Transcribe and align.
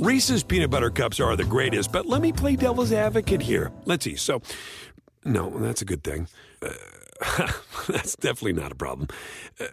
Reese's 0.00 0.42
peanut 0.42 0.70
butter 0.70 0.88
cups 0.88 1.20
are 1.20 1.36
the 1.36 1.44
greatest, 1.44 1.92
but 1.92 2.06
let 2.06 2.22
me 2.22 2.32
play 2.32 2.56
devil's 2.56 2.90
advocate 2.90 3.42
here. 3.42 3.70
Let's 3.84 4.04
see. 4.04 4.16
So, 4.16 4.40
no, 5.26 5.50
that's 5.58 5.82
a 5.82 5.84
good 5.84 6.02
thing. 6.02 6.26
Uh, 6.62 6.70
that's 7.86 8.16
definitely 8.16 8.54
not 8.54 8.72
a 8.72 8.74
problem. 8.74 9.08
Uh, 9.60 9.66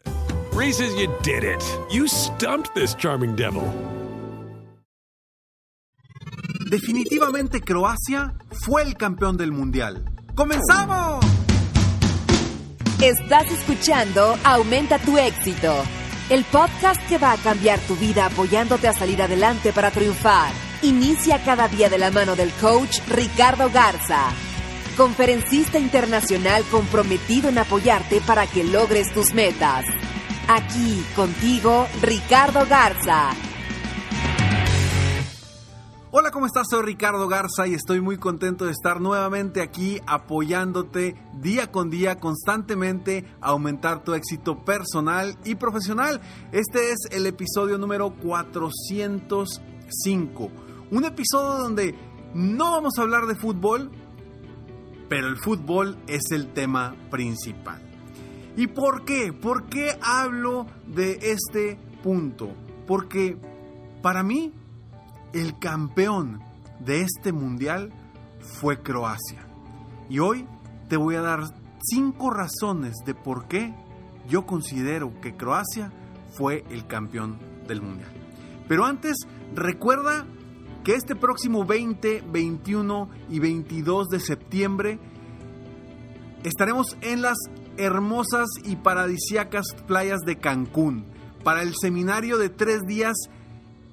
Reese's, 0.52 0.94
you 0.96 1.08
did 1.24 1.46
it. 1.46 1.64
You 1.90 2.10
stumped 2.10 2.76
this 2.76 2.94
charming 2.94 3.38
devil. 3.38 3.64
Definitivamente 6.70 7.62
Croacia 7.62 8.34
fue 8.66 8.82
el 8.82 8.96
campeón 8.96 9.38
del 9.38 9.54
mundial. 9.54 10.04
¡Comenzamos! 10.36 11.24
Estás 13.02 13.50
escuchando 13.50 14.38
Aumenta 14.44 15.00
tu 15.00 15.18
éxito, 15.18 15.86
el 16.30 16.44
podcast 16.44 17.02
que 17.08 17.18
va 17.18 17.32
a 17.32 17.38
cambiar 17.38 17.80
tu 17.80 17.96
vida 17.96 18.26
apoyándote 18.26 18.88
a 18.88 18.94
salir 18.94 19.22
adelante 19.22 19.72
para 19.72 19.92
triunfar. 19.92 20.52
Inicia 20.82 21.42
cada 21.44 21.68
día 21.68 21.90
de 21.90 21.98
la 21.98 22.12
mano 22.12 22.36
del 22.36 22.52
coach 22.54 23.00
Ricardo 23.08 23.70
Garza, 23.72 24.30
conferencista 24.98 25.80
internacional 25.80 26.64
comprometido 26.70 27.50
en 27.50 27.58
apoyarte 27.58 28.22
para 28.22 28.46
que 28.46 28.64
logres 28.64 29.14
tus 29.14 29.34
metas. 29.34 29.86
Aquí 30.48 31.04
contigo, 31.16 31.88
Ricardo 32.02 32.66
Garza. 32.68 33.47
Hola, 36.20 36.32
¿cómo 36.32 36.48
estás? 36.48 36.66
Soy 36.72 36.82
Ricardo 36.82 37.28
Garza 37.28 37.68
y 37.68 37.76
estoy 37.76 38.02
muy 38.02 38.18
contento 38.18 38.66
de 38.66 38.72
estar 38.72 39.00
nuevamente 39.00 39.62
aquí 39.62 40.02
apoyándote 40.08 41.14
día 41.36 41.72
con 41.72 41.92
día, 41.92 42.20
constantemente, 42.20 43.24
a 43.40 43.50
aumentar 43.50 44.04
tu 44.04 44.16
éxito 44.16 44.66
personal 44.66 45.38
y 45.46 45.54
profesional. 45.54 46.20
Este 46.52 46.90
es 46.90 47.02
el 47.12 47.28
episodio 47.28 47.78
número 47.78 48.16
405. 48.16 50.52
Un 50.90 51.06
episodio 51.06 51.60
donde 51.60 51.94
no 52.34 52.72
vamos 52.72 52.98
a 52.98 53.04
hablar 53.04 53.28
de 53.28 53.36
fútbol, 53.36 53.92
pero 55.10 55.28
el 55.28 55.38
fútbol 55.38 56.00
es 56.08 56.32
el 56.32 56.52
tema 56.52 56.96
principal. 57.12 57.80
¿Y 58.56 58.66
por 58.66 59.06
qué? 59.06 59.34
¿Por 59.34 59.68
qué 59.68 59.96
hablo 60.02 60.66
de 60.88 61.20
este 61.22 61.78
punto? 62.02 62.56
Porque 62.88 63.38
para 64.02 64.24
mí 64.24 64.52
el 65.34 65.58
campeón 65.60 66.42
de 66.80 67.02
este 67.02 67.32
mundial 67.32 67.92
fue 68.40 68.82
Croacia. 68.82 69.46
Y 70.10 70.20
hoy 70.20 70.48
te 70.88 70.98
voy 70.98 71.16
a 71.16 71.22
dar 71.22 71.42
cinco 71.82 72.30
razones 72.30 72.96
de 73.06 73.14
por 73.14 73.48
qué 73.48 73.74
yo 74.30 74.46
considero 74.46 75.20
que 75.22 75.36
Croacia 75.36 75.92
fue 76.32 76.64
el 76.70 76.88
campeón 76.88 77.38
del 77.68 77.82
mundial. 77.82 78.12
Pero 78.68 78.86
antes, 78.86 79.18
recuerda 79.56 80.26
que 80.84 80.96
este 80.96 81.16
próximo 81.16 81.66
20, 81.66 82.24
21 82.32 83.10
y 83.30 83.40
22 83.40 84.08
de 84.08 84.20
septiembre 84.20 85.00
estaremos 86.44 86.98
en 87.02 87.22
las 87.22 87.38
hermosas 87.78 88.48
y 88.64 88.76
paradisíacas 88.78 89.66
playas 89.86 90.22
de 90.26 90.38
Cancún 90.38 91.06
para 91.44 91.62
el 91.62 91.74
seminario 91.80 92.38
de 92.38 92.50
tres 92.50 92.82
días 92.86 93.16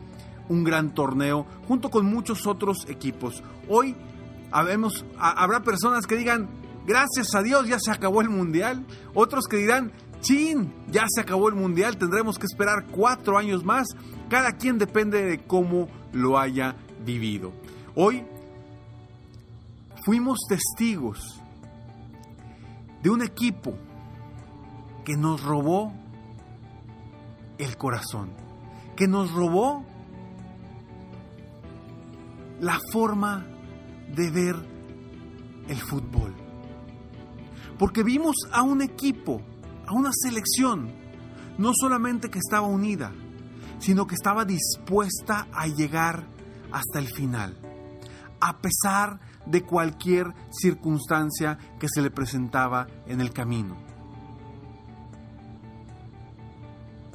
un 0.49 0.63
gran 0.63 0.95
torneo, 0.95 1.45
junto 1.67 1.91
con 1.91 2.07
muchos 2.07 2.47
otros 2.47 2.89
equipos. 2.89 3.43
Hoy 3.69 3.95
habemos, 4.49 5.05
habrá 5.19 5.61
personas 5.61 6.07
que 6.07 6.17
digan, 6.17 6.49
gracias 6.87 7.35
a 7.35 7.43
Dios 7.43 7.67
ya 7.67 7.77
se 7.77 7.91
acabó 7.91 8.21
el 8.21 8.29
mundial, 8.29 8.83
otros 9.13 9.45
que 9.47 9.57
dirán, 9.57 9.91
chin, 10.21 10.73
ya 10.89 11.05
se 11.07 11.21
acabó 11.21 11.49
el 11.49 11.55
mundial, 11.55 11.97
tendremos 11.97 12.39
que 12.39 12.47
esperar 12.47 12.87
cuatro 12.89 13.37
años 13.37 13.63
más, 13.63 13.89
cada 14.27 14.53
quien 14.53 14.79
depende 14.79 15.23
de 15.23 15.45
cómo 15.45 15.87
lo 16.13 16.39
haya 16.39 16.75
vivido. 17.05 17.53
Hoy 17.93 18.25
fuimos 20.05 20.37
testigos 20.47 21.41
de 23.01 23.09
un 23.09 23.23
equipo 23.23 23.73
que 25.03 25.17
nos 25.17 25.43
robó 25.43 25.91
el 27.57 27.75
corazón, 27.75 28.29
que 28.95 29.07
nos 29.07 29.31
robó 29.31 29.83
la 32.59 32.77
forma 32.91 33.47
de 34.15 34.29
ver 34.29 34.55
el 35.67 35.77
fútbol. 35.77 36.35
Porque 37.79 38.03
vimos 38.03 38.35
a 38.51 38.61
un 38.61 38.83
equipo, 38.83 39.41
a 39.87 39.93
una 39.93 40.11
selección, 40.13 40.93
no 41.57 41.71
solamente 41.73 42.29
que 42.29 42.39
estaba 42.39 42.67
unida, 42.67 43.11
sino 43.79 44.05
que 44.05 44.13
estaba 44.13 44.45
dispuesta 44.45 45.47
a 45.51 45.65
llegar 45.65 46.27
hasta 46.71 46.99
el 46.99 47.07
final, 47.07 47.57
a 48.39 48.59
pesar 48.59 49.19
de 49.45 49.63
cualquier 49.63 50.33
circunstancia 50.49 51.57
que 51.79 51.87
se 51.87 52.01
le 52.01 52.11
presentaba 52.11 52.87
en 53.07 53.21
el 53.21 53.31
camino. 53.31 53.77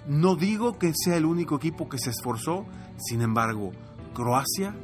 No 0.06 0.34
digo 0.34 0.78
que 0.78 0.92
sea 0.94 1.16
el 1.16 1.24
único 1.24 1.56
equipo 1.56 1.88
que 1.88 1.98
se 1.98 2.10
esforzó, 2.10 2.66
sin 2.98 3.22
embargo, 3.22 3.72
Croacia 4.14 4.74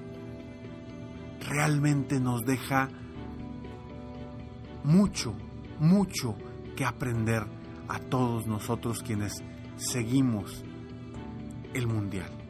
realmente 1.48 2.20
nos 2.20 2.44
deja 2.44 2.88
mucho, 4.84 5.34
mucho 5.80 6.36
que 6.76 6.84
aprender 6.84 7.44
a 7.88 7.98
todos 7.98 8.46
nosotros 8.46 9.02
quienes 9.02 9.42
seguimos 9.76 10.64
el 11.74 11.86
Mundial. 11.86 12.45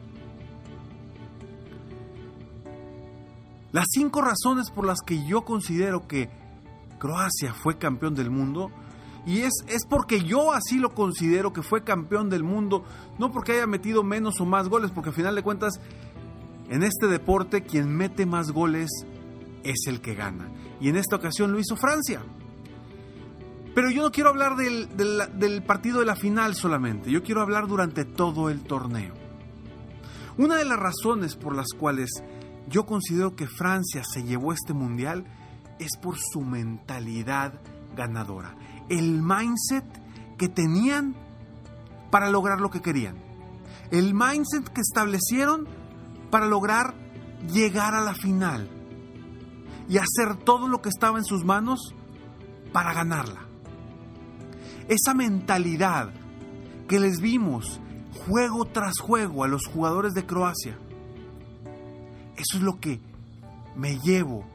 Las 3.77 3.89
cinco 3.91 4.23
razones 4.23 4.71
por 4.71 4.87
las 4.87 5.01
que 5.05 5.23
yo 5.23 5.45
considero 5.45 6.07
que 6.07 6.31
Croacia 6.97 7.53
fue 7.53 7.77
campeón 7.77 8.15
del 8.15 8.31
mundo, 8.31 8.71
y 9.23 9.41
es, 9.41 9.53
es 9.67 9.85
porque 9.87 10.23
yo 10.23 10.51
así 10.51 10.79
lo 10.79 10.95
considero 10.95 11.53
que 11.53 11.61
fue 11.61 11.83
campeón 11.83 12.27
del 12.31 12.43
mundo, 12.43 12.83
no 13.19 13.31
porque 13.31 13.51
haya 13.51 13.67
metido 13.67 14.01
menos 14.01 14.41
o 14.41 14.45
más 14.45 14.67
goles, 14.67 14.89
porque 14.89 15.11
al 15.11 15.15
final 15.15 15.35
de 15.35 15.43
cuentas, 15.43 15.79
en 16.69 16.81
este 16.81 17.05
deporte 17.05 17.65
quien 17.65 17.95
mete 17.95 18.25
más 18.25 18.49
goles 18.49 18.89
es 19.63 19.85
el 19.85 20.01
que 20.01 20.15
gana. 20.15 20.49
Y 20.81 20.89
en 20.89 20.95
esta 20.95 21.17
ocasión 21.17 21.51
lo 21.51 21.59
hizo 21.59 21.75
Francia. 21.77 22.23
Pero 23.75 23.91
yo 23.91 24.01
no 24.01 24.11
quiero 24.11 24.31
hablar 24.31 24.55
del, 24.55 24.97
del, 24.97 25.21
del 25.37 25.61
partido 25.61 25.99
de 25.99 26.07
la 26.07 26.15
final 26.15 26.55
solamente, 26.55 27.11
yo 27.11 27.21
quiero 27.21 27.43
hablar 27.43 27.67
durante 27.67 28.05
todo 28.05 28.49
el 28.49 28.61
torneo. 28.61 29.13
Una 30.39 30.55
de 30.55 30.65
las 30.65 30.79
razones 30.79 31.35
por 31.35 31.55
las 31.55 31.67
cuales 31.77 32.09
yo 32.69 32.85
considero 32.85 33.35
que 33.35 33.47
Francia 33.47 34.03
se 34.03 34.23
llevó 34.23 34.53
este 34.53 34.73
mundial 34.73 35.25
es 35.79 35.97
por 36.01 36.17
su 36.17 36.41
mentalidad 36.41 37.53
ganadora. 37.95 38.55
El 38.89 39.21
mindset 39.21 39.85
que 40.37 40.49
tenían 40.49 41.15
para 42.11 42.29
lograr 42.29 42.59
lo 42.59 42.69
que 42.69 42.81
querían. 42.81 43.15
El 43.91 44.13
mindset 44.13 44.67
que 44.69 44.81
establecieron 44.81 45.67
para 46.29 46.45
lograr 46.45 46.93
llegar 47.51 47.93
a 47.93 48.01
la 48.01 48.13
final 48.13 48.69
y 49.87 49.97
hacer 49.97 50.35
todo 50.43 50.67
lo 50.67 50.81
que 50.81 50.89
estaba 50.89 51.17
en 51.17 51.23
sus 51.23 51.45
manos 51.45 51.93
para 52.73 52.93
ganarla. 52.93 53.47
Esa 54.87 55.13
mentalidad 55.13 56.11
que 56.87 56.99
les 56.99 57.19
vimos 57.19 57.79
juego 58.25 58.65
tras 58.65 58.99
juego 58.99 59.43
a 59.43 59.47
los 59.47 59.65
jugadores 59.67 60.13
de 60.13 60.25
Croacia. 60.25 60.77
Eso 62.37 62.57
es 62.57 62.61
lo 62.61 62.79
que 62.79 63.01
me 63.75 63.99
llevo 63.99 64.45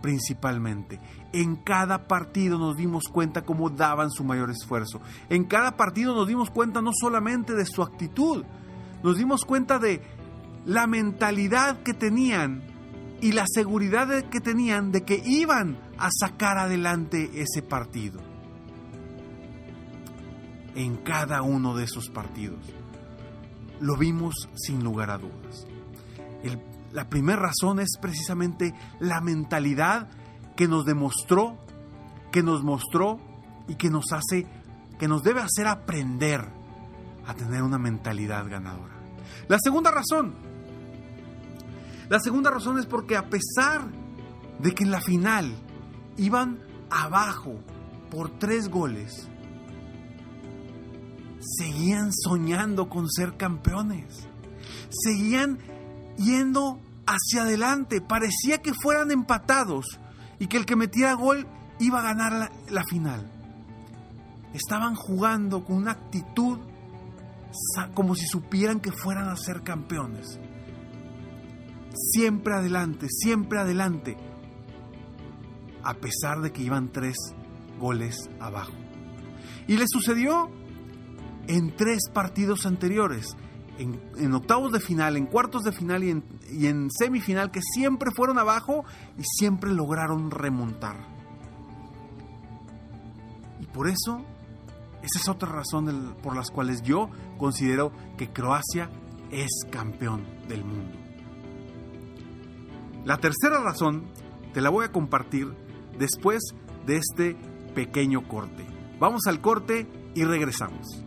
principalmente. 0.00 1.00
En 1.32 1.56
cada 1.56 2.06
partido 2.06 2.58
nos 2.58 2.76
dimos 2.76 3.04
cuenta 3.10 3.42
cómo 3.42 3.70
daban 3.70 4.10
su 4.10 4.24
mayor 4.24 4.50
esfuerzo. 4.50 5.00
En 5.28 5.44
cada 5.44 5.76
partido 5.76 6.14
nos 6.14 6.26
dimos 6.26 6.50
cuenta 6.50 6.80
no 6.82 6.90
solamente 6.92 7.54
de 7.54 7.66
su 7.66 7.82
actitud, 7.82 8.44
nos 9.02 9.16
dimos 9.16 9.44
cuenta 9.44 9.78
de 9.78 10.02
la 10.66 10.86
mentalidad 10.86 11.82
que 11.82 11.94
tenían 11.94 12.62
y 13.20 13.32
la 13.32 13.44
seguridad 13.46 14.08
que 14.30 14.40
tenían 14.40 14.92
de 14.92 15.04
que 15.04 15.22
iban 15.24 15.78
a 15.98 16.08
sacar 16.10 16.58
adelante 16.58 17.30
ese 17.34 17.62
partido. 17.62 18.20
En 20.74 20.96
cada 20.98 21.42
uno 21.42 21.76
de 21.76 21.84
esos 21.84 22.08
partidos. 22.08 22.60
Lo 23.80 23.96
vimos 23.96 24.34
sin 24.54 24.84
lugar 24.84 25.10
a 25.10 25.18
dudas. 25.18 25.66
El, 26.42 26.60
la 26.92 27.08
primera 27.08 27.40
razón 27.40 27.80
es 27.80 27.96
precisamente 28.00 28.74
la 28.98 29.20
mentalidad 29.20 30.08
que 30.56 30.68
nos 30.68 30.84
demostró, 30.84 31.56
que 32.32 32.42
nos 32.42 32.62
mostró 32.62 33.20
y 33.68 33.76
que 33.76 33.90
nos 33.90 34.12
hace, 34.12 34.46
que 34.98 35.08
nos 35.08 35.22
debe 35.22 35.40
hacer 35.40 35.66
aprender 35.66 36.44
a 37.26 37.34
tener 37.34 37.62
una 37.62 37.78
mentalidad 37.78 38.48
ganadora. 38.48 38.94
La 39.48 39.58
segunda 39.62 39.90
razón, 39.90 40.34
la 42.08 42.18
segunda 42.18 42.50
razón 42.50 42.78
es 42.78 42.86
porque 42.86 43.16
a 43.16 43.28
pesar 43.28 43.82
de 44.58 44.74
que 44.74 44.84
en 44.84 44.90
la 44.90 45.00
final 45.00 45.54
iban 46.16 46.58
abajo 46.90 47.54
por 48.10 48.30
tres 48.38 48.68
goles, 48.68 49.28
seguían 51.40 52.12
soñando 52.12 52.88
con 52.88 53.08
ser 53.08 53.36
campeones. 53.36 54.26
Seguían 54.90 55.58
yendo 56.20 56.80
hacia 57.06 57.42
adelante. 57.42 58.00
Parecía 58.00 58.58
que 58.58 58.72
fueran 58.74 59.10
empatados 59.10 59.98
y 60.38 60.46
que 60.46 60.56
el 60.56 60.66
que 60.66 60.76
metiera 60.76 61.14
gol 61.14 61.46
iba 61.78 62.00
a 62.00 62.02
ganar 62.02 62.50
la, 62.68 62.84
final. 62.84 63.30
Estaban 64.52 64.94
jugando 64.94 65.64
con 65.64 65.76
una 65.76 65.92
actitud 65.92 66.58
como 67.94 68.14
si 68.14 68.26
supieran 68.26 68.80
que 68.80 68.92
fueran 68.92 69.28
a 69.28 69.36
ser 69.36 69.62
campeones. 69.62 70.38
Siempre 71.94 72.54
adelante, 72.54 73.06
siempre 73.08 73.58
adelante. 73.58 74.16
A 75.82 75.94
pesar 75.94 76.40
de 76.40 76.52
que 76.52 76.62
iban 76.62 76.92
tres 76.92 77.16
goles 77.78 78.28
abajo. 78.38 78.72
Y 79.66 79.76
le 79.76 79.86
sucedió 79.88 80.50
en 81.48 81.74
tres 81.74 82.08
partidos 82.12 82.66
anteriores. 82.66 83.36
En, 83.80 84.34
octavos 84.34 84.72
de 84.72 84.80
final, 84.80 85.16
en 85.16 85.24
cuartos 85.24 85.62
de 85.62 85.72
final 85.72 86.04
y 86.04 86.66
en, 86.66 86.90
semifinal, 86.90 87.50
que 87.50 87.60
siempre 87.62 88.10
fueron 88.14 88.38
abajo 88.38 88.84
y 89.16 89.22
siempre 89.24 89.72
lograron 89.72 90.30
remontar. 90.30 90.96
Y 93.58 93.66
por 93.66 93.88
eso, 93.88 94.22
esa 95.02 95.18
es 95.18 95.28
otra 95.28 95.48
razón 95.48 96.14
por 96.22 96.36
las 96.36 96.50
cuales 96.50 96.82
yo 96.82 97.08
considero 97.38 97.90
que 98.18 98.30
Croacia 98.30 98.90
es 99.30 99.48
campeón 99.70 100.26
del 100.46 100.62
mundo. 100.62 100.98
La 103.06 103.16
tercera 103.16 103.62
razón 103.62 104.04
te 104.52 104.60
la 104.60 104.68
voy 104.68 104.84
a 104.84 104.92
compartir 104.92 105.54
después 105.98 106.40
de 106.84 106.96
este 106.96 107.34
pequeño 107.74 108.28
corte. 108.28 108.66
Vamos 108.98 109.22
al 109.26 109.40
corte 109.40 109.86
y 110.14 110.24
regresamos. 110.24 111.02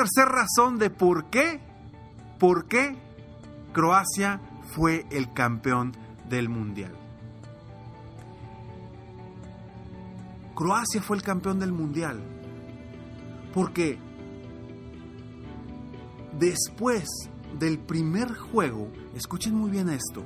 Tercera 0.00 0.30
razón 0.30 0.78
de 0.78 0.88
por 0.88 1.28
qué, 1.28 1.60
por 2.38 2.66
qué 2.68 2.96
Croacia 3.74 4.40
fue 4.74 5.04
el 5.10 5.30
campeón 5.34 5.92
del 6.26 6.48
mundial. 6.48 6.96
Croacia 10.54 11.02
fue 11.02 11.18
el 11.18 11.22
campeón 11.22 11.58
del 11.58 11.72
mundial 11.72 12.22
porque 13.52 13.98
después 16.38 17.06
del 17.58 17.78
primer 17.78 18.34
juego, 18.34 18.90
escuchen 19.14 19.54
muy 19.54 19.70
bien 19.70 19.90
esto, 19.90 20.24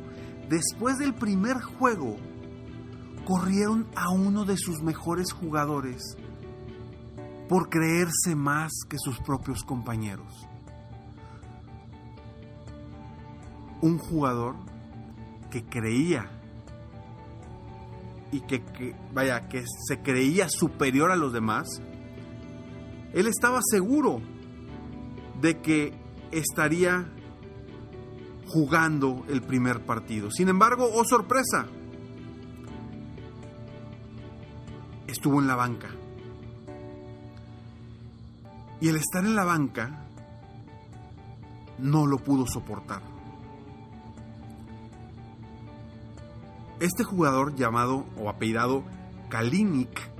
después 0.48 0.98
del 0.98 1.14
primer 1.14 1.60
juego 1.60 2.16
corrieron 3.24 3.88
a 3.96 4.10
uno 4.10 4.44
de 4.44 4.56
sus 4.56 4.82
mejores 4.82 5.32
jugadores 5.32 6.16
por 7.48 7.68
creerse 7.68 8.34
más 8.34 8.72
que 8.88 8.98
sus 8.98 9.18
propios 9.20 9.62
compañeros. 9.62 10.48
Un 13.80 13.98
jugador 13.98 14.56
que 15.50 15.64
creía 15.64 16.30
y 18.32 18.40
que, 18.40 18.96
vaya, 19.12 19.48
que 19.48 19.64
se 19.86 20.00
creía 20.00 20.48
superior 20.48 21.12
a 21.12 21.16
los 21.16 21.32
demás, 21.32 21.68
él 23.12 23.26
estaba 23.26 23.60
seguro 23.62 24.20
de 25.40 25.60
que 25.60 25.92
estaría 26.32 27.06
jugando 28.48 29.24
el 29.28 29.42
primer 29.42 29.84
partido. 29.84 30.30
Sin 30.30 30.48
embargo, 30.48 30.90
oh 30.92 31.04
sorpresa, 31.04 31.66
estuvo 35.06 35.40
en 35.40 35.46
la 35.46 35.54
banca. 35.54 35.88
Y 38.80 38.88
el 38.88 38.96
estar 38.96 39.24
en 39.24 39.34
la 39.34 39.44
banca 39.44 40.06
no 41.78 42.06
lo 42.06 42.18
pudo 42.18 42.46
soportar. 42.46 43.02
Este 46.80 47.04
jugador 47.04 47.54
llamado 47.54 48.04
o 48.18 48.28
apellidado 48.28 48.84
Kalinic 49.28 50.10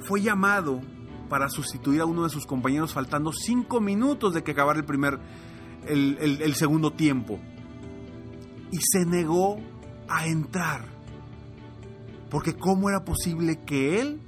fue 0.00 0.20
llamado 0.20 0.80
para 1.28 1.48
sustituir 1.48 2.00
a 2.00 2.04
uno 2.04 2.24
de 2.24 2.30
sus 2.30 2.46
compañeros 2.46 2.92
faltando 2.92 3.32
cinco 3.32 3.80
minutos 3.80 4.34
de 4.34 4.42
que 4.44 4.52
acabara 4.52 4.78
el 4.78 4.84
primer, 4.84 5.18
el, 5.86 6.54
segundo 6.54 6.92
tiempo. 6.92 7.40
Y 8.70 8.78
se 8.80 9.06
negó 9.06 9.56
a 10.08 10.26
entrar. 10.26 10.84
Porque 12.30 12.54
¿cómo 12.54 12.90
era 12.90 13.04
posible 13.04 13.64
que 13.64 14.00
él 14.00 14.20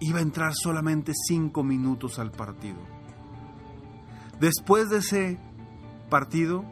iba 0.00 0.18
a 0.18 0.22
entrar 0.22 0.54
solamente 0.54 1.12
cinco 1.14 1.62
minutos 1.62 2.18
al 2.18 2.30
partido. 2.30 2.78
Después 4.40 4.88
de 4.88 4.98
ese 4.98 5.38
partido, 6.08 6.64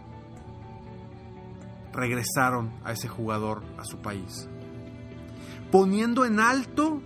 regresaron 1.93 2.73
a 2.85 2.93
ese 2.93 3.09
jugador 3.09 3.63
a 3.79 3.85
su 3.85 3.99
país, 3.99 4.49
poniendo 5.71 6.25
en 6.25 6.41
alto 6.41 7.03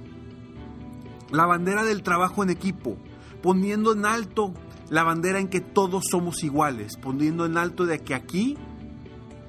la 1.30 1.46
bandera 1.46 1.82
del 1.82 2.02
trabajo 2.02 2.42
en 2.42 2.50
equipo, 2.50 2.96
poniendo 3.42 3.92
en 3.92 4.06
alto 4.06 4.54
la 4.88 5.02
bandera 5.02 5.40
en 5.40 5.48
que 5.48 5.60
todos 5.60 6.04
somos 6.10 6.44
iguales, 6.44 6.96
poniendo 6.96 7.46
en 7.46 7.58
alto 7.58 7.86
de 7.86 7.98
que 7.98 8.14
aquí 8.14 8.56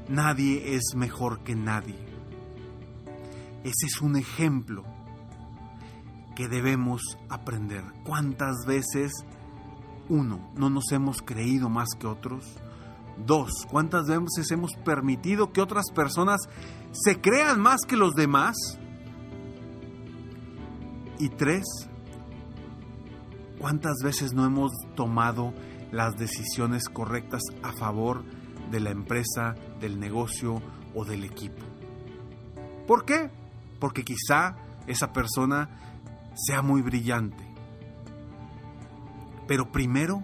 nadie 0.08 0.76
es 0.76 0.96
mejor 0.96 1.44
que 1.44 1.56
nadie. 1.56 2.00
Ese 3.64 3.86
es 3.86 4.02
un 4.02 4.16
ejemplo 4.16 4.84
que 6.36 6.48
debemos 6.48 7.02
aprender. 7.30 7.84
¿Cuántas 8.04 8.66
veces, 8.66 9.12
uno, 10.10 10.52
no 10.56 10.70
nos 10.70 10.92
hemos 10.92 11.22
creído 11.22 11.70
más 11.70 11.90
que 12.00 12.08
otros? 12.08 12.46
Dos, 13.26 13.52
¿cuántas 13.70 14.08
veces 14.08 14.52
hemos 14.52 14.72
permitido 14.84 15.52
que 15.52 15.62
otras 15.62 15.86
personas 15.94 16.42
se 16.92 17.22
crean 17.22 17.62
más 17.62 17.82
que 17.88 17.96
los 17.96 18.14
demás? 18.16 18.56
Y 21.20 21.30
tres, 21.30 21.64
¿cuántas 23.60 23.98
veces 24.04 24.34
no 24.34 24.46
hemos 24.46 24.72
tomado 24.96 25.54
las 25.94 26.16
decisiones 26.18 26.90
correctas 26.90 27.42
a 27.62 27.72
favor 27.72 28.24
de 28.72 28.80
la 28.80 28.90
empresa, 28.90 29.54
del 29.80 30.00
negocio 30.00 30.60
o 30.96 31.06
del 31.06 31.24
equipo. 31.24 31.64
¿Por 32.88 33.06
qué? 33.06 33.30
Porque 33.80 34.04
quizá 34.04 34.56
esa 34.88 35.14
persona 35.14 35.93
sea 36.36 36.62
muy 36.62 36.82
brillante. 36.82 37.44
Pero 39.48 39.72
primero 39.72 40.24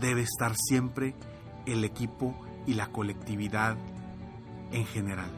debe 0.00 0.22
estar 0.22 0.54
siempre 0.56 1.14
el 1.66 1.84
equipo 1.84 2.34
y 2.66 2.74
la 2.74 2.88
colectividad 2.88 3.76
en 4.72 4.86
general. 4.86 5.30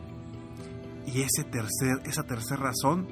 Y 1.07 1.23
ese 1.23 1.45
tercer, 1.45 2.01
esa 2.05 2.25
tercera 2.25 2.63
razón 2.63 3.07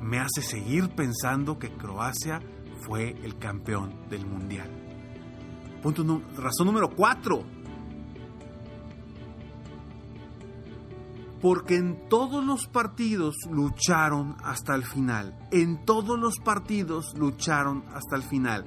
me 0.00 0.18
hace 0.18 0.42
seguir 0.42 0.90
pensando 0.90 1.58
que 1.58 1.70
Croacia 1.70 2.40
fue 2.80 3.10
el 3.22 3.38
campeón 3.38 4.08
del 4.08 4.26
mundial. 4.26 4.68
Punto 5.82 6.04
razón 6.36 6.66
número 6.66 6.90
cuatro. 6.94 7.44
Porque 11.42 11.76
en 11.76 12.08
todos 12.08 12.42
los 12.44 12.66
partidos 12.68 13.34
lucharon 13.50 14.36
hasta 14.42 14.74
el 14.74 14.84
final. 14.84 15.36
En 15.50 15.84
todos 15.84 16.18
los 16.18 16.38
partidos 16.38 17.12
lucharon 17.18 17.84
hasta 17.92 18.16
el 18.16 18.22
final 18.22 18.64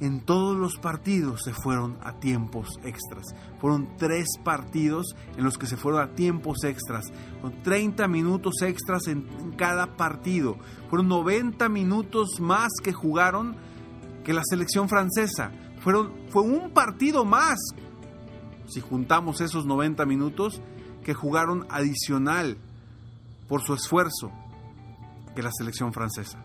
en 0.00 0.20
todos 0.20 0.56
los 0.56 0.76
partidos 0.76 1.42
se 1.44 1.52
fueron 1.52 1.98
a 2.02 2.18
tiempos 2.18 2.78
extras. 2.84 3.24
Fueron 3.60 3.96
tres 3.96 4.26
partidos 4.42 5.14
en 5.36 5.44
los 5.44 5.56
que 5.56 5.66
se 5.66 5.76
fueron 5.76 6.02
a 6.02 6.14
tiempos 6.14 6.64
extras, 6.64 7.06
con 7.40 7.62
30 7.62 8.06
minutos 8.08 8.54
extras 8.62 9.06
en, 9.06 9.52
cada 9.56 9.96
partido. 9.96 10.56
Fueron 10.90 11.08
90 11.08 11.68
minutos 11.68 12.40
más 12.40 12.68
que 12.82 12.92
jugaron 12.92 13.56
que 14.24 14.34
la 14.34 14.42
selección 14.44 14.88
francesa. 14.88 15.52
Fueron, 15.80 16.12
fue 16.28 16.42
un 16.42 16.70
partido 16.72 17.24
más, 17.24 17.58
si 18.66 18.80
juntamos 18.80 19.40
esos 19.40 19.64
90 19.66 20.04
minutos, 20.06 20.60
que 21.04 21.14
jugaron 21.14 21.66
adicional 21.70 22.58
por 23.48 23.62
su 23.62 23.74
esfuerzo 23.74 24.32
que 25.36 25.42
la 25.42 25.52
selección 25.52 25.92
francesa 25.92 26.44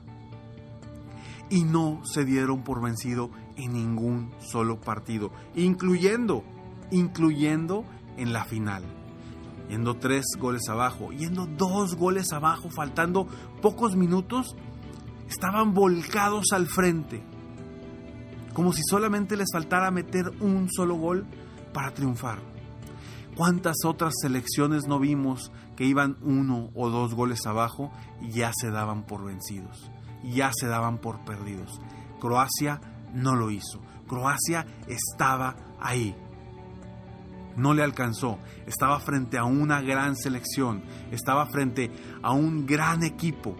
y 1.50 1.64
no 1.64 2.02
se 2.06 2.26
dieron 2.26 2.64
por 2.64 2.82
vencido 2.82 3.32
en 3.56 3.74
ningún 3.74 4.32
solo 4.40 4.80
partido, 4.80 5.32
incluyendo, 5.56 6.44
incluyendo 6.92 7.84
en 8.18 8.34
la 8.34 8.46
final. 8.46 8.84
Yendo 9.68 9.98
tres 9.98 10.26
goles 10.40 10.68
abajo, 10.70 11.12
yendo 11.12 11.46
dos 11.46 11.96
goles 11.96 12.32
abajo, 12.32 12.70
faltando 12.70 13.28
pocos 13.62 13.96
minutos, 13.96 14.56
estaban 15.30 15.74
volcados 15.74 16.52
al 16.54 16.68
frente, 16.68 17.24
como 18.54 18.74
si 18.74 18.82
solamente 18.84 19.38
les 19.38 19.48
faltara 19.52 19.92
meter 19.92 20.30
un 20.40 20.68
solo 20.72 20.96
gol 20.96 21.26
para 21.74 21.94
triunfar. 21.94 22.40
¿Cuántas 23.40 23.78
otras 23.86 24.16
selecciones 24.22 24.86
no 24.86 25.00
vimos 25.00 25.50
que 25.78 25.86
iban 25.86 26.18
uno 26.22 26.72
o 26.76 26.90
dos 26.90 27.14
goles 27.14 27.46
abajo 27.46 27.90
y 28.20 28.32
ya 28.32 28.52
se 28.54 28.70
daban 28.70 29.06
por 29.06 29.24
vencidos? 29.24 29.90
ya 30.26 30.52
se 30.54 30.68
daban 30.68 30.98
por 30.98 31.24
perdidos. 31.24 31.80
Croacia 32.20 32.82
no 33.14 33.38
lo 33.38 33.50
hizo. 33.50 33.80
Croacia 34.10 34.68
estaba 34.88 35.56
ahí. 35.80 36.14
No 37.56 37.74
le 37.74 37.82
alcanzó. 37.82 38.40
Estaba 38.68 39.00
frente 39.00 39.38
a 39.38 39.46
una 39.46 39.80
gran 39.80 40.18
selección. 40.18 40.84
Estaba 41.10 41.46
frente 41.46 41.94
a 42.22 42.34
un 42.34 42.66
gran 42.66 43.04
equipo. 43.04 43.56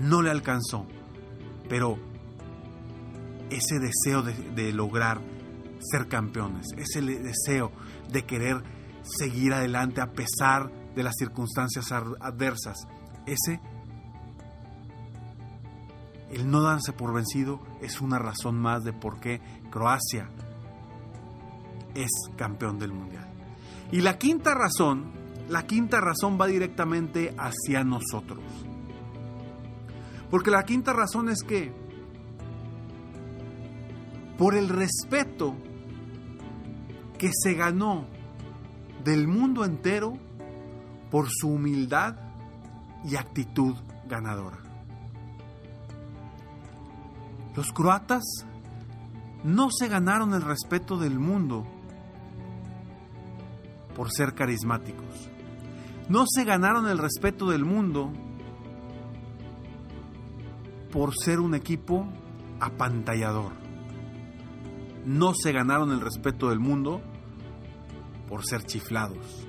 No 0.00 0.22
le 0.22 0.30
alcanzó. 0.30 0.86
Pero 1.68 1.98
ese 3.50 3.78
deseo 3.78 4.22
de, 4.22 4.72
lograr 4.72 5.20
ser 5.80 6.08
campeones, 6.08 6.68
ese 6.78 7.02
deseo 7.02 7.70
de 8.10 8.24
querer 8.24 8.62
seguir 9.06 9.54
adelante 9.54 10.00
a 10.00 10.12
pesar 10.12 10.70
de 10.94 11.02
las 11.02 11.14
circunstancias 11.18 11.92
adversas, 11.92 12.86
ese 13.26 13.60
el 16.30 16.50
no 16.50 16.60
darse 16.60 16.92
por 16.92 17.14
vencido 17.14 17.60
es 17.80 18.00
una 18.00 18.18
razón 18.18 18.56
más 18.56 18.82
de 18.84 18.92
por 18.92 19.20
qué 19.20 19.40
Croacia 19.70 20.28
es 21.94 22.10
campeón 22.36 22.78
del 22.78 22.92
mundial. 22.92 23.26
Y 23.92 24.00
la 24.00 24.18
quinta 24.18 24.54
razón, 24.54 25.12
la 25.48 25.66
quinta 25.66 26.00
razón 26.00 26.38
va 26.40 26.46
directamente 26.46 27.34
hacia 27.38 27.84
nosotros. 27.84 28.42
Porque 30.30 30.50
la 30.50 30.64
quinta 30.64 30.92
razón 30.92 31.28
es 31.28 31.42
que 31.42 31.72
por 34.36 34.56
el 34.56 34.68
respeto 34.68 35.54
que 37.18 37.30
se 37.32 37.54
ganó 37.54 38.06
del 39.06 39.28
mundo 39.28 39.64
entero 39.64 40.14
por 41.12 41.28
su 41.30 41.48
humildad 41.48 42.16
y 43.04 43.14
actitud 43.14 43.76
ganadora. 44.08 44.58
Los 47.54 47.72
croatas 47.72 48.24
no 49.44 49.68
se 49.70 49.86
ganaron 49.86 50.34
el 50.34 50.42
respeto 50.42 50.98
del 50.98 51.20
mundo 51.20 51.64
por 53.94 54.10
ser 54.10 54.34
carismáticos. 54.34 55.30
No 56.08 56.24
se 56.26 56.44
ganaron 56.44 56.88
el 56.88 56.98
respeto 56.98 57.48
del 57.50 57.64
mundo 57.64 58.12
por 60.90 61.14
ser 61.16 61.38
un 61.38 61.54
equipo 61.54 62.08
apantallador. 62.58 63.52
No 65.04 65.32
se 65.32 65.52
ganaron 65.52 65.92
el 65.92 66.00
respeto 66.00 66.48
del 66.50 66.58
mundo 66.58 67.00
por 68.28 68.44
ser 68.44 68.64
chiflados. 68.64 69.46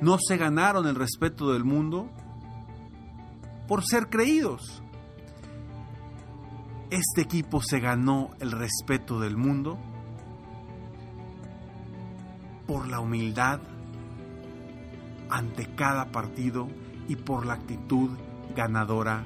No 0.00 0.18
se 0.18 0.36
ganaron 0.36 0.86
el 0.86 0.94
respeto 0.94 1.52
del 1.52 1.64
mundo 1.64 2.08
por 3.66 3.84
ser 3.84 4.08
creídos 4.08 4.82
este 6.90 7.20
equipo 7.20 7.62
se 7.62 7.78
ganó 7.78 8.30
el 8.40 8.50
respeto 8.50 9.20
del 9.20 9.36
mundo 9.36 9.78
por 12.66 12.88
la 12.88 12.98
humildad 12.98 13.60
ante 15.28 15.72
cada 15.76 16.10
partido 16.10 16.66
y 17.06 17.14
por 17.14 17.46
la 17.46 17.54
actitud 17.54 18.10
ganadora, 18.56 19.24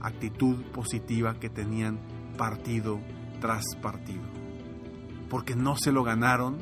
actitud 0.00 0.64
positiva 0.72 1.38
que 1.38 1.48
tenían 1.48 2.00
partido 2.36 2.98
tras 3.40 3.64
partido. 3.80 4.24
Porque 5.30 5.54
no 5.54 5.76
se 5.76 5.92
lo 5.92 6.02
ganaron 6.02 6.58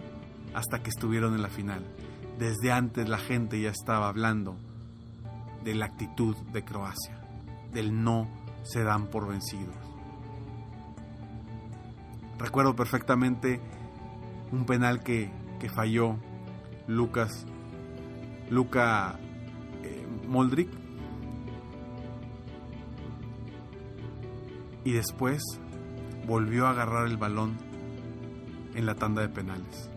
hasta 0.55 0.83
que 0.83 0.91
estuvieron 0.91 1.35
en 1.35 1.43
la 1.43 1.49
final. 1.49 1.85
Desde 2.39 2.73
antes 2.73 3.09
la 3.09 3.19
gente 3.19 3.61
ya 3.61 3.71
estaba 3.71 4.09
hablando 4.09 4.57
de 5.63 5.75
la 5.75 5.87
actitud 5.87 6.37
de 6.53 6.65
Croacia, 6.65 7.21
del 7.73 8.03
no 8.03 8.29
se 8.63 8.83
dan 8.83 9.09
por 9.09 9.29
vencidos. 9.29 9.75
Recuerdo 12.39 12.75
perfectamente 12.75 13.61
un 14.53 14.67
penal 14.67 15.03
que, 15.03 15.31
falló 15.75 16.19
Lucas, 16.87 17.47
Luca 18.51 19.19
eh, 19.83 20.07
Moldrick. 20.29 20.69
Y 24.85 24.93
después 24.93 25.43
volvió 26.27 26.67
a 26.67 26.71
agarrar 26.71 27.07
el 27.07 27.17
balón 27.17 27.57
en 28.75 28.85
la 28.85 28.95
tanda 28.95 29.23
de 29.23 29.31
penales. 29.31 29.91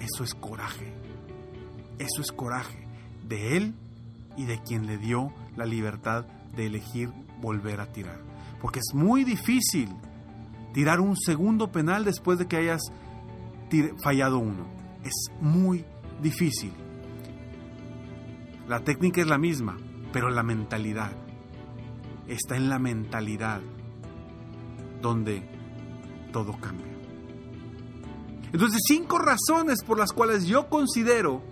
Eso 0.00 0.24
es 0.24 0.34
coraje. 0.34 0.92
Eso 1.98 2.22
es 2.22 2.32
coraje 2.32 2.86
de 3.28 3.56
él 3.56 3.74
y 4.36 4.46
de 4.46 4.60
quien 4.62 4.86
le 4.86 4.98
dio 4.98 5.32
la 5.56 5.66
libertad 5.66 6.24
de 6.56 6.66
elegir 6.66 7.10
volver 7.40 7.80
a 7.80 7.92
tirar. 7.92 8.20
Porque 8.60 8.80
es 8.80 8.94
muy 8.94 9.24
difícil 9.24 9.88
tirar 10.72 11.00
un 11.00 11.16
segundo 11.16 11.70
penal 11.70 12.04
después 12.04 12.38
de 12.38 12.46
que 12.46 12.56
hayas 12.56 12.82
fallado 14.02 14.38
uno. 14.38 14.66
Es 15.04 15.30
muy 15.40 15.84
difícil. 16.22 16.72
La 18.68 18.80
técnica 18.80 19.20
es 19.20 19.26
la 19.26 19.38
misma, 19.38 19.76
pero 20.12 20.30
la 20.30 20.42
mentalidad 20.42 21.12
está 22.28 22.56
en 22.56 22.68
la 22.68 22.78
mentalidad 22.78 23.60
donde 25.02 25.42
todo 26.32 26.56
cambia. 26.60 26.89
Entonces, 28.52 28.80
cinco 28.86 29.18
razones 29.18 29.84
por 29.84 29.98
las 29.98 30.12
cuales 30.12 30.46
yo 30.46 30.68
considero 30.68 31.42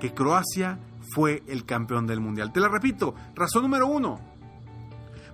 que 0.00 0.14
Croacia 0.14 0.78
fue 1.14 1.42
el 1.46 1.64
campeón 1.64 2.06
del 2.06 2.20
mundial. 2.20 2.52
Te 2.52 2.60
la 2.60 2.68
repito, 2.68 3.14
razón 3.34 3.62
número 3.62 3.86
uno, 3.86 4.20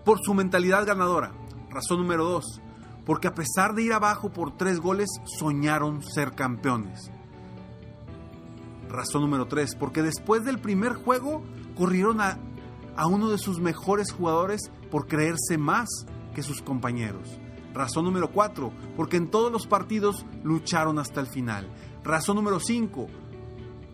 por 0.04 0.20
su 0.23 0.34
mentalidad 0.34 0.87
ganadora. 0.87 1.32
Razón 1.70 1.99
número 1.99 2.25
dos, 2.25 2.61
porque 3.04 3.28
a 3.28 3.34
pesar 3.34 3.75
de 3.75 3.82
ir 3.82 3.92
abajo 3.92 4.30
por 4.30 4.56
tres 4.56 4.80
goles, 4.80 5.08
soñaron 5.38 6.02
ser 6.02 6.32
campeones. 6.32 7.11
Razón 8.88 9.23
número 9.23 9.46
tres, 9.46 9.75
porque 9.75 10.02
después 10.02 10.44
del 10.44 10.61
primer 10.61 10.94
juego 10.94 11.42
corrieron 11.76 12.20
a, 12.20 12.38
a 12.96 13.06
uno 13.08 13.28
de 13.28 13.38
sus 13.38 13.58
mejores 13.58 14.12
jugadores 14.12 14.70
por 14.90 15.08
creerse 15.08 15.58
más 15.58 15.88
que 16.32 16.42
sus 16.42 16.62
compañeros. 16.62 17.40
Razón 17.75 18.04
número 18.04 18.31
cuatro, 18.31 18.73
porque 18.97 19.16
en 19.16 19.28
todos 19.28 19.50
los 19.50 19.66
partidos 19.66 20.25
lucharon 20.45 21.00
hasta 21.00 21.21
el 21.21 21.26
final. 21.26 21.69
Razón 22.04 22.37
número 22.37 22.61
5, 22.61 23.07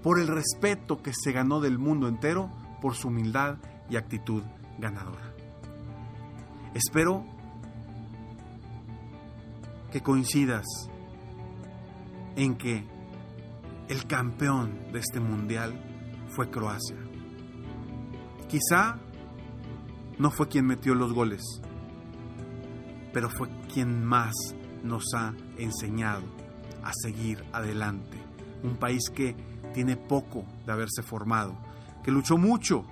por 0.02 0.20
el 0.20 0.28
respeto 0.28 1.00
que 1.02 1.12
se 1.14 1.32
ganó 1.32 1.60
del 1.60 1.78
mundo 1.78 2.08
entero 2.08 2.50
por 2.82 2.94
su 2.94 3.08
humildad 3.08 3.56
y 3.88 3.96
actitud 3.96 4.42
ganadora. 4.78 5.34
Espero 6.74 7.24
que 9.90 10.02
coincidas 10.02 10.66
en 12.36 12.56
que 12.56 12.86
el 13.88 14.06
campeón 14.06 14.92
de 14.92 15.00
este 15.00 15.20
mundial 15.20 15.74
fue 16.28 16.50
Croacia. 16.50 16.98
Quizá 18.48 18.98
no 20.18 20.30
fue 20.30 20.48
quien 20.48 20.66
metió 20.66 20.94
los 20.94 21.12
goles, 21.12 21.42
pero 23.12 23.28
fue 23.30 23.48
quien 23.72 24.04
más 24.04 24.34
nos 24.82 25.04
ha 25.14 25.34
enseñado 25.58 26.22
a 26.82 26.92
seguir 26.92 27.44
adelante. 27.52 28.18
Un 28.62 28.76
país 28.76 29.10
que 29.14 29.34
tiene 29.72 29.96
poco 29.96 30.44
de 30.66 30.72
haberse 30.72 31.02
formado, 31.02 31.54
que 32.02 32.10
luchó 32.10 32.36
mucho, 32.36 32.84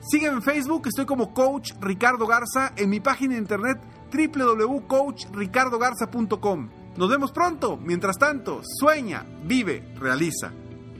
Sígueme 0.00 0.38
en 0.38 0.42
Facebook, 0.42 0.88
estoy 0.88 1.06
como 1.06 1.32
Coach 1.32 1.74
Ricardo 1.80 2.26
Garza, 2.26 2.72
en 2.76 2.90
mi 2.90 2.98
página 2.98 3.34
de 3.34 3.40
internet 3.40 3.78
www.coachricardogarza.com. 4.12 6.70
Nos 6.96 7.08
vemos 7.08 7.30
pronto. 7.32 7.78
Mientras 7.78 8.18
tanto, 8.18 8.60
sueña, 8.64 9.24
vive, 9.44 9.94
realiza. 9.98 10.52